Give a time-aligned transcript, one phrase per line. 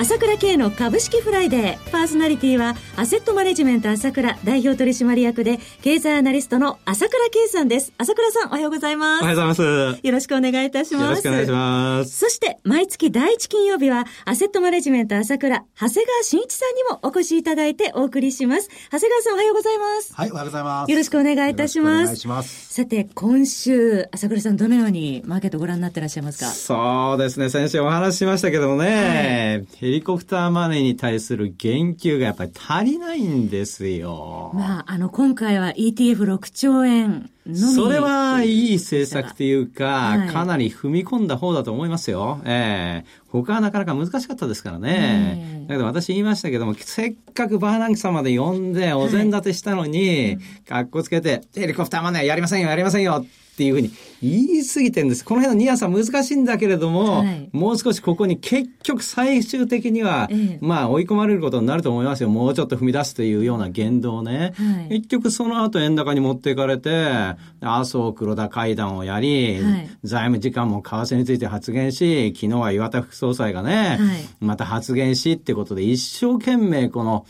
[0.00, 1.90] 朝倉慶の株式フライデー。
[1.90, 7.92] パーソナリティは、アセットマネジメント朝倉代表取締役で、経済アナリストの朝倉慶さんです。
[7.98, 9.22] 朝倉さん、おはようございます。
[9.22, 10.00] おはようございます。
[10.00, 11.02] よろしくお願いいたします。
[11.02, 12.16] よろしくお願いします。
[12.16, 18.70] そして、毎月第一金曜日は、アセットマネジメント朝倉、長谷川慎一さんにもお越しいただいてお送りします。
[18.92, 20.14] 長谷川さん、おはようございます。
[20.14, 20.92] はい、おはようございます。
[20.92, 22.02] よろしくお願いいたします。
[22.02, 22.72] お願いします。
[22.72, 26.46] さて、今週、朝倉さん、どのようにマーケットご覧になってらっしゃいますか？
[26.52, 34.50] そうですね、先週お話ししましたけどもね、はい、ヘリコプターマネに対する言及がやっぱり足りないんですよ。
[34.52, 42.42] まあ、あの、今回は ETF6 兆円それはいい政策というか、はい、かなり踏み込んだ方だと思いますよ。
[42.44, 45.64] ええー、他はなかなか難しかったですからね。
[45.68, 50.36] だけど私言いましたけども、せっかくバーナンキさんまで呼んでお膳立てしたのに、
[50.68, 53.24] かっこつけて、ヘリコプターマネーやりませんよ、やりませんよ
[53.58, 53.90] っていうふうに
[54.22, 55.24] 言い過ぎてるんです。
[55.24, 62.28] この辺のニアさん難しいんだけれども、はい、もう少しここに結局最終的には、ええ、まあ追い込まれることになると思いますよ。
[62.28, 64.54] もうちょっと踏み出すというような言動ね。
[64.54, 73.98] はい、結局その後円高に持っていかれて、麻生黒田会談をやり、はい、財務次官も為替について発言し、昨日は岩田副総裁がね、
[74.38, 77.26] また発言しってことで一生懸命この、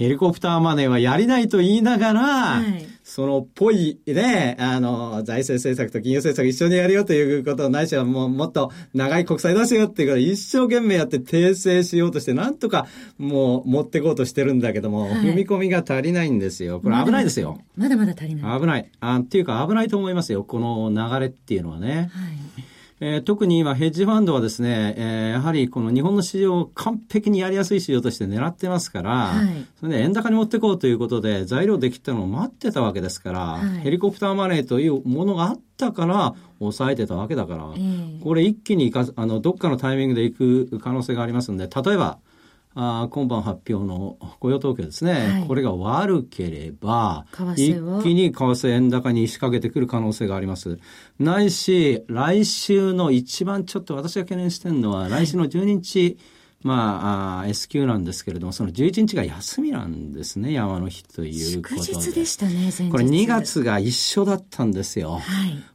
[0.00, 12.86] ヘリコプターマネーはやりないと言いながら、はい、そのぽいね、あの、財政政策と金融政策一緒にやるよということないしはもうもっと長い国債出すよっていうから一生懸命やって訂正しようとしてなんとか
[13.18, 16.80] もう持っていこうとしてるんだけども、はい、踏み込みが足りないんですよ。
[16.80, 17.58] これ危ないですよ。
[17.76, 18.58] まだまだ足りない。
[18.58, 18.90] 危ない。
[19.00, 20.44] あっていうか危ないと思いますよ。
[20.44, 22.08] この流れっていうのはね。
[22.10, 40.36] はいえー、特に今、ヘッジファンドはですね、えー、やはりこの日本の市場を完璧にやりやすい市場として狙ってますから、はい、それで円高に持っていこうということで、材料できたのを待ってたわけですから、はい、ヘリコプターマネーというものがあったから、抑えてたわけだから、えー、これ一気にかあのどっかのタイミングで行
[40.68, 42.18] く可能性がありますんで、例えば、
[42.74, 47.26] あ今晩発表の雇用統計ですね、はい、これが悪ければ、
[47.56, 50.78] 一気に為替円高に仕掛けてくる可能性があります。
[51.18, 56.16] ないし、来週の一番ちょっと私が懸念してるのは、来週の12日、
[56.62, 61.82] まあ、あ S q なんですけれども、その11日が休みなんですね、山の日ということで。
[61.82, 65.12] 祝日でしたね、これ2月が一緒だったんですよ。
[65.14, 65.20] はい、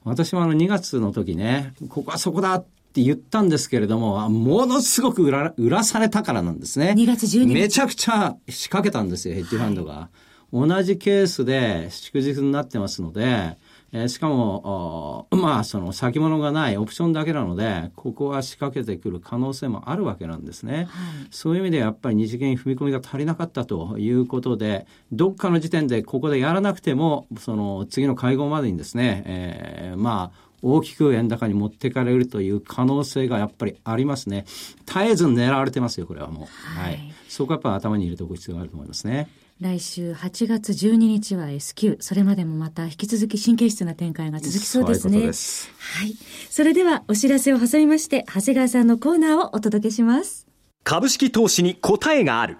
[0.03, 6.93] 私もあの2月の時ね、ここはそこだって言ったんですけれども、ものすごく売ら売らされたからなんですね。
[6.97, 7.53] 2月12日。
[7.53, 9.93] めちゃくちゃ仕掛けたんですよ、ヘッジファンドが。
[9.93, 10.09] は
[10.53, 13.57] い、同じケースで祝日になってますので、
[13.91, 20.77] えー、しかも、まあ、その先物がないオプションだけなので、ここは仕掛けてくる可能性もあるわけなんですね。
[20.77, 20.87] はい、
[21.31, 34.45] そういう意味でやっぱり二次元踏み込みが足りなかったということで、どっかの時点でここでやらなくても、その次の会合までにですね、えー、まあ、大きく円高に持っていかれるという可能性がやっぱりありますね。
[34.85, 36.45] 絶えず狙われてますよ、これはもう。
[36.45, 36.93] はい。
[36.93, 39.27] はい、そこはやっぱ頭に入れておく必要があると思いますね。
[39.61, 45.19] 来週8月12日は S q それまでもまた引き続き神経質な展開が続きそうですね。
[45.19, 46.13] ううすはい。
[46.49, 50.45] それではお知らせを挟みまして、長谷川さんのコーナーをお届けします。
[50.83, 52.57] 株式投資に答えがある。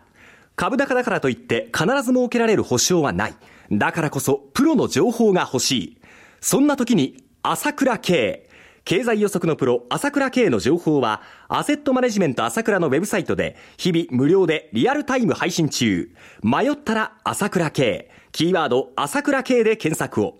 [0.56, 3.35] 株高だからといって必ず設けられる保証はない。
[3.72, 5.97] だからこそプロの情報が欲しい。
[6.39, 8.50] そんな時に朝倉慶。
[8.85, 16.09] 経済予測のプロ、朝倉慶の情報は、アセットマネジメント朝倉のウェブサイトで、日々無料でリアルタイム配信中。
[16.41, 18.09] 迷ったら朝倉慶。
[18.31, 20.39] キーワード、朝倉慶で検索を。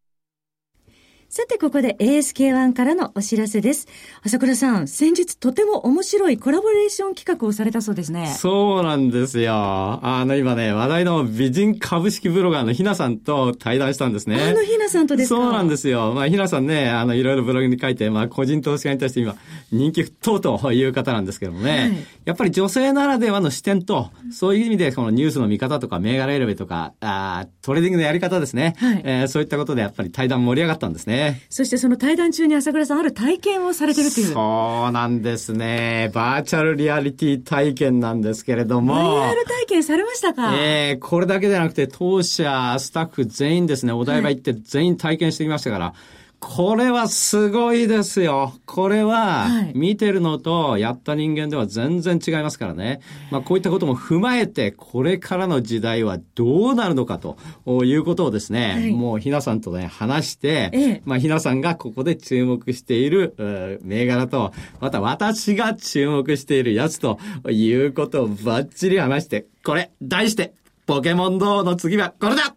[1.33, 3.87] さて、ここで ASK1 からのお知らせです。
[4.21, 8.35] 朝倉さん、先日とても面白いコラボレーション企画をされたそうですね。
[8.37, 9.53] そうなんですよ。
[9.53, 14.41] あの、今ね、話題の美人株式ブロガーのひなさんと対談したんですね。
[14.41, 15.37] あのひなさんとですか？
[15.37, 16.11] そうなんですよ。
[16.11, 19.37] まあ、ひなさんね、あの、いろいろブログに書いて、まあ、個人投資家に対して今、
[19.71, 21.91] 人気沸騰という方なんですけどもね、はい、
[22.25, 28.75] やっぱり女性ならではの視点と、そういう意味で、このニュースの見方とか、銘柄選びとか、あトレーディングのやり方ですね。
[28.79, 31.20] はい、えー、そういったことでやっぱり対談盛り上がったんですね。
[31.21, 31.41] ね。
[31.49, 34.33] そしてその対談中に朝倉さんある体験をされてるという。
[34.33, 36.11] そうなんですね。
[36.13, 38.95] バーチャルリアリティ体験なんですけれども。
[38.95, 40.53] VR 体験されましたか？
[40.55, 48.53] ええー、これだけじゃなくて、当社、スタッフ全員ですね、お台場行って全員体験してきましたから、はいこれはすごいですよ。
[48.65, 52.99] これは、見てるのとやった人間では全然違いますからね。
[53.29, 57.37] まあこういったことも踏まえて、これからの時代はどうなるのかと
[57.85, 70.53] いうことをですね、はい、もうひなさんとね、話して、ええ、まあひなさんがここで注目している銘柄と、また私が注目しているやつということをバッチリ話して、これ、題して、
[70.87, 72.55] ポケモン GO の次はこれだ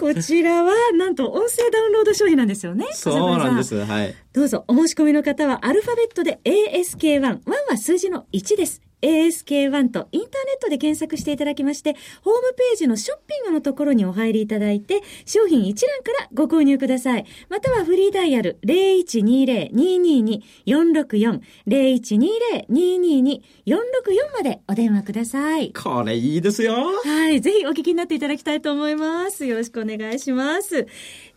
[0.00, 2.86] こちらは、なんと音声ダウンロード商品なんですよね。
[2.94, 3.76] そうなんです。
[3.76, 4.14] はい。
[4.32, 7.20] どうぞ、お申し込みの方は、アルファベットで ASK1。
[7.20, 8.80] 1は数字の1です。
[9.02, 17.26] ASK1 とインターネットで検索していただきまして、ホームページのショッピングのところにお入りいただいて、商品一覧からご購入ください。
[17.48, 23.42] またはフリーダイヤル0120-222-464、0120-222-464
[24.34, 25.72] までお電話ください。
[25.72, 26.74] これいいですよ。
[27.04, 27.40] はい。
[27.40, 29.46] ぜひお聞きになっていただきたいと思います。
[29.46, 30.86] よろしくお願いします。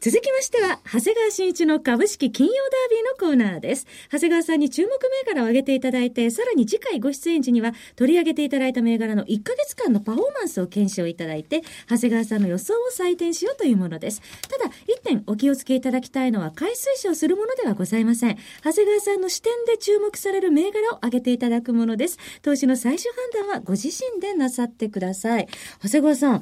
[0.02, 3.88] 続きましては、長谷川新一の株式金曜ダービーのコーナーです。
[4.12, 4.98] 長谷川さんに注目銘
[5.34, 14.22] 柄を挙げていただいて、さらに次回ご出演時には取り上げていただいた銘柄の1ヶ月間のパフォーマンスを検証いただいて、長谷川さんの予想を採点しようというものです。
[14.50, 18.38] ただ、一点お気をつけいただきたいのは、買い推奨するものではございません。
[18.64, 22.18] 長谷川さんの視点で注目される銘柄を挙げていただくものです。
[22.42, 25.48] 投資の最終判断はご自身でなさってください。
[25.84, 26.42] 長谷川さん、はい、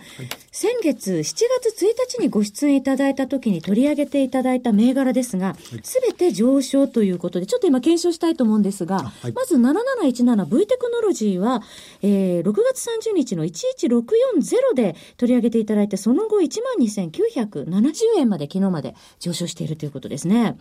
[0.51, 11.61] 先月7月1日にご出演いただいた時に取り上げていただいた銘柄ですが、すべ、て上昇ということで、ちょっと今検証したいと思うんですが、はい、まず 7717V テクノロジーは、
[12.01, 20.57] えー、6月30日の11640で取り上げていただいて、その後12,970円まで昨日まで上昇しているということですね。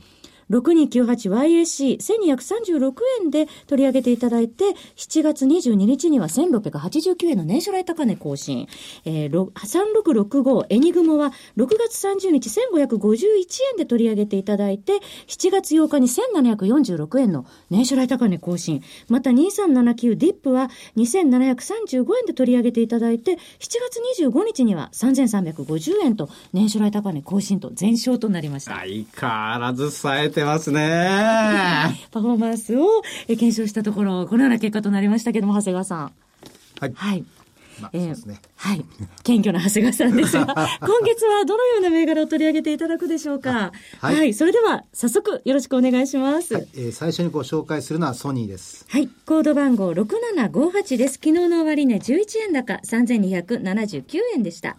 [0.50, 4.64] 6298YAC1236 円で取り上げていただいて、
[4.96, 8.68] 7月22日には1689円の年初来高値更新。
[9.04, 18.82] えー、3665エニグモは6月30日1551円で取り上げていただいて、7月8日に1746円の年初来高値更新。
[19.08, 28.76] また2379ディップは2735円で取り上げていただいて、7月25日には3350円と年初来高値更新と全勝となりました。
[28.76, 30.80] 相変わらず冴えてますね。
[32.10, 36.12] パフォーマンスを検証したところ、このような結果となりましたけども、長谷川さん。
[36.80, 36.92] はい。
[36.94, 37.24] はい。
[37.80, 38.84] まあ、えー、ね、はい。
[39.22, 40.46] 謙虚な長谷川さんですが、
[40.80, 43.72] 今月はどのような銘柄を取り上げていただくでしょうか。
[44.00, 44.34] はい、はい。
[44.34, 46.54] それでは、早速よろしくお願いします。
[46.54, 48.84] はい、えー、最初にご紹介するのはソニーです。
[48.88, 49.08] はい。
[49.26, 51.14] コード番号6758です。
[51.14, 54.04] 昨日の終値11円高3279
[54.36, 54.76] 円でした。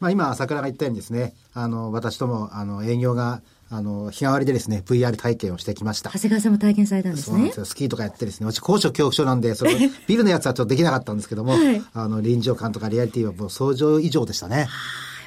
[0.00, 3.42] まあ今、朝倉が言ったようにですね、あの、私とも、あの、営業が
[3.76, 6.08] あの、日替わりでですね、VR 体験をしてきました。
[6.10, 7.24] 長谷川さんも体験されたんですね。
[7.24, 7.64] そうなんですよ。
[7.64, 9.72] スキーとかやってですね、私高所恐怖症なんで、その、
[10.06, 14.58] ビルのやつはちょっとできなかったんですけども、はい、あの、臨場感とかリアリティはもう想像以上でしたね。
[14.58, 14.68] やっ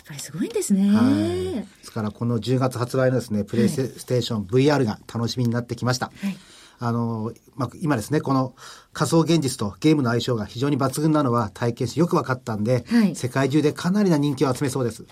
[0.08, 0.90] ぱりすごいんですね。
[0.90, 1.56] はい。
[1.56, 6.06] ですから、この10月発売のですね、プレイステーション VR が楽しみになってきました。
[6.06, 6.38] はい。
[6.80, 8.54] あの、まあ、今ですね、この
[8.94, 15.04] 仮想現実とゲームの相性が非常に抜群なのは体験してよく分かったんで、はい、世界中でかなりな人気を集めそうです。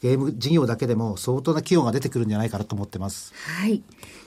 [0.00, 3.32] ゲーム事業だけでも相当な企業が出てくるんじゃないかなと思ってます。
[3.34, 3.82] はい。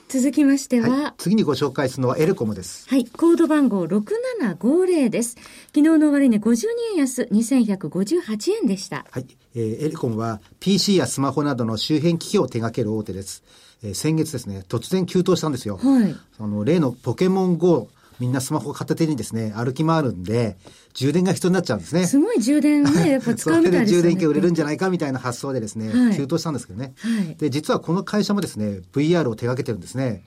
[0.08, 2.86] 続きましては、はい、次にご紹介するのはエレコムです。
[2.90, 3.06] はい。
[3.06, 5.36] コード番号6750です。
[5.68, 9.06] 昨日の終値52円安2158円でした。
[9.10, 9.26] はい。
[9.54, 13.42] えー、エレコムは PC やスマホなどの周辺機器を手掛ける大手です。
[13.82, 15.78] えー、先月ですね、突然急騰したんですよ。
[15.78, 16.14] はい。
[16.38, 17.88] あの、例のポケモン GO
[18.22, 20.56] みんなスマホ片手にですね、歩き回るんで、
[20.94, 22.06] 充電が必要になっちゃうんですね。
[22.06, 23.96] すごい充電ね、やっぱ 使うみたいですね。
[23.96, 26.94] 充電器売れるんじゃないかみたいな発想でですね、はい、急騰したんですけどね。
[26.98, 30.22] はい、で、実はこの会社もですね、VR を手掛けてるんですね。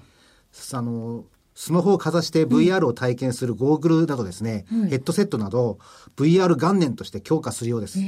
[0.74, 1.24] あの、
[1.56, 5.80] スマホをかざして VR を体験するゴーグルなどですね、うん、ヘッドセットなど
[6.18, 8.00] VR 元年として強化するようです。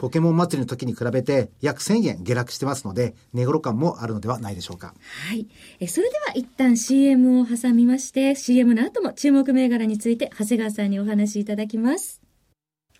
[0.00, 4.94] ポケモン祭りの時に比べて約1000円下落してますので、値頃感もあるのではないでしょうか。
[5.28, 5.46] はい。
[5.78, 12.22] えそれでは一旦 CM を挟みまして、CM の後も注目銘柄について長谷川さんにお話しいただきます。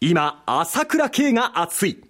[0.01, 2.10] 今、朝倉慶が熱い。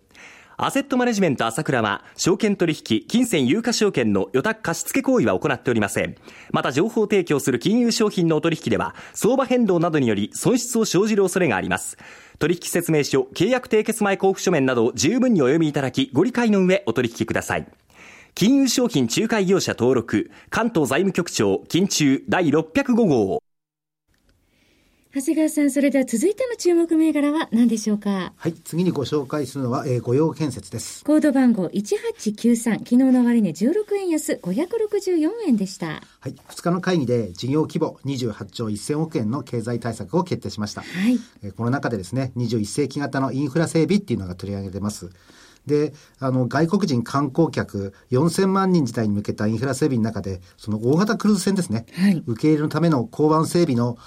[0.63, 6.15] アセットマネジメント朝倉は、証券取引、金銭有価証券の予託貸付行為は行っておりません。
[6.51, 11.97] また、情報提供する金融商品のお取引では、相場変動などにより損失を生じる恐れがあります。
[12.37, 17.67] 取引説明書、契約締結前交付書面など十分にお読みいただき、ご理解の上お取引ください。
[18.35, 23.41] 金融商品仲介業者登録、関東財務局長、金中第605号。
[25.13, 28.31] 長谷川さん、それでは続いての注目銘柄は何でしょうか？
[28.33, 31.03] はい、次にご紹介するのは、えー、御用建設です。
[31.03, 36.01] コード番号1893、昨日の終値16円安、564円でした。
[36.21, 40.79] はい、2日の会議で事業規模28兆1000億円の経済対策を決定しました。
[40.79, 41.19] はい。
[41.43, 45.09] えー、この中でですね、21世紀型のインフラ整備っていうのが取り上げてます。
[45.65, 53.97] で、あの、外国人観光客4000万人自体に向けたインフラ整備の中で、その大型クルーズ船ですね、はい、受け入れのための港湾整備の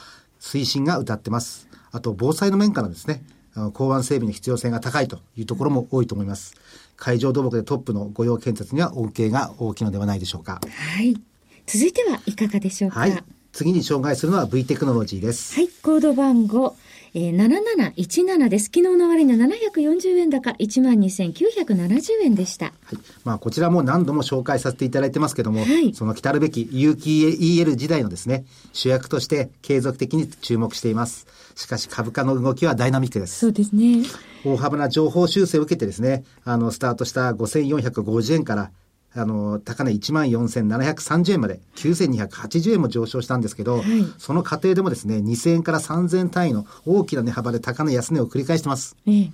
[0.44, 1.68] 推進が謳ってます。
[1.90, 3.24] あと、防災の面からですね、
[3.72, 6.54] 港湾整備の必要性が高いというところも多いと思います。
[6.96, 10.60] 海上土木でトップの御用建設には恩恵が大きいのではないでしょうか。
[10.60, 11.16] はい。
[11.66, 13.00] 続いてはいかがでしょうか？
[13.00, 13.24] はい。
[13.52, 15.54] 次に紹介するのは V テクノロジーです。
[15.54, 15.68] はい。
[15.82, 16.76] コード番号
[17.16, 18.64] えー、7717です。
[18.64, 22.66] 昨日の終値740円高、12,970円でした。
[22.66, 22.98] はい。
[23.22, 31.28] まあ、こちらも何度も紹介させていただいてますけども、はい、その来たるべき有機 EL 時代のですね、主役として継続的に注目しています。
[31.54, 33.38] しかし株価の動きはダイナミックです。
[33.38, 34.02] そうですね。
[34.44, 38.72] 大幅な情報修正を受けてですね、あの、スタートした5450円から
[39.16, 43.84] あの、高値14,730円まで9,280円も上昇したんですけど、はい、
[44.18, 48.96] その過程でもですね、2,000円から3,000単位の大きな値幅で高値安値を繰り返してます。
[49.06, 49.30] ええ。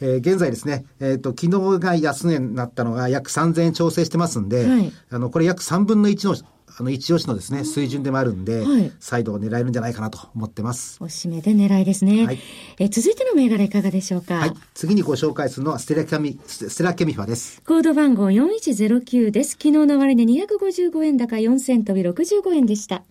[0.00, 6.36] えー、現在ですね、えっ、ー、と、昨日が安値になったのが約3000円調整してますんで、はい、あの、これ約3分の1の
[6.78, 10.98] あの、1押しのですね、水準でもあるんで、はい、再度狙えるんじゃないかなと思ってます。
[11.00, 12.24] 押し目で狙いですね。
[12.24, 12.38] はい、
[12.78, 14.36] え続いての銘柄いかがでしょうか？
[14.36, 14.52] はい。
[14.74, 17.60] 次にご紹介するのはステラケミ、ステラケミファです。
[17.66, 19.50] コード番号4109です。
[19.52, 23.02] 昨日の終値255円高4銭飛び65円でした。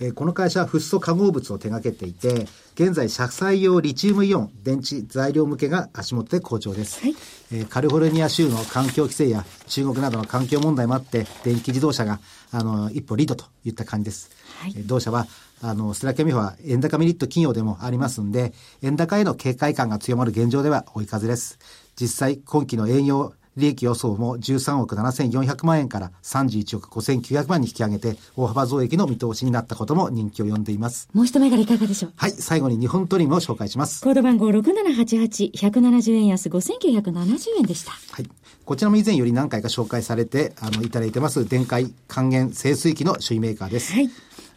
[0.00, 7.00] えー、この会社はフッ素化合物を手掛けていて、現在、車載用リチウムイオン電池材料向けが足元で好調です。
[7.00, 7.16] はい、
[7.52, 12.20] えー、カリフォルニア州の環境規制や中国などの環境問題もあって、電気自動車が、
[12.52, 14.30] あの、一歩リードといった感じです。
[14.60, 15.26] はい、えー、同社は、
[15.60, 18.52] あの、ステラケミフは円高メリット企業でもありますんで、
[18.82, 21.58] 円高への警戒感が強まる現状では追い風です。
[22.00, 31.08] 実際、今期の営業利益予想も13億7400万円から31億5900万に引き上げて、大幅増益の見通しになったことも人気を呼んでいます。
[31.12, 32.12] もう一銘柄いかがでしょう？
[32.16, 34.02] はい、最後に日本トリムを紹介します。
[34.02, 37.92] コード番号6788、170円安5970円でした。
[38.12, 38.30] はい。
[38.64, 43.92] こちらも以前より何回か紹介されて、あの、いただいてます、電解還元清水機の首位メーカーです。
[43.92, 44.10] はい。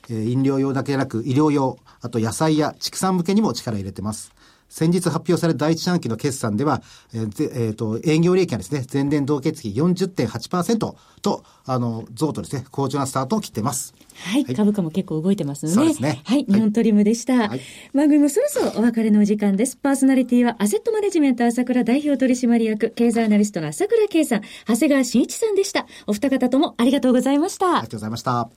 [0.10, 4.32] えー、飲料用だけでなく医療用、あと野菜や畜産向けにも力を入れてます。
[4.72, 6.82] 先日発表された第一四半期の決算では、
[7.14, 13.94] えーえーと、営業利益がですね、前年同月比40.8%と、あの、増とですね、好調なスタートを切っています。
[14.16, 15.76] はい、はい、株価も結構動いてますので。
[15.76, 16.22] そうですね。
[16.24, 17.50] はい、日本トリムでした。
[17.50, 17.62] はい、
[17.94, 19.76] 番組もそろそろお別れのお時間です。
[19.76, 25.86] パーソナリティは、アセットマネジメント朝倉代表取締役、経済アナリストの朝倉圭さん、長谷川慎一さんでした。
[26.08, 27.68] お二方ともありがとうございました。
[27.68, 28.50] ありがとうございました。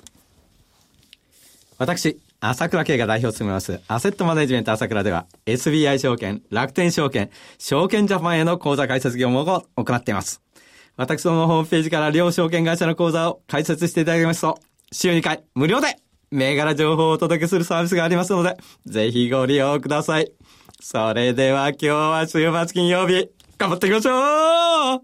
[1.79, 10.43] 私、朝倉慶が代表を務めます、アセットマネジメント朝倉では、SBI 証券、楽天証券、証券ジャパンへの口座開設業務を行っています。
[10.99, 14.59] 私どものホームページから両証券会社の口座を開設していただきますと、
[14.93, 15.97] 週2回無料で
[16.31, 20.31] 銘柄情報をお届けするサービスがありますので、ぜひご利用ください。
[20.83, 25.01] それでは今日は週末金曜日、頑張っていきましょう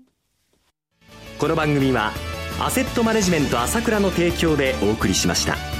[1.38, 2.12] この番組は、
[2.60, 5.79] アセットマネジメント朝倉の提供でお送りしました。